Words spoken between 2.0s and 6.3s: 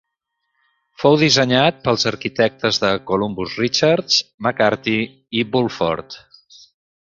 arquitectes de Columbus Richards, McCarty i Bulford.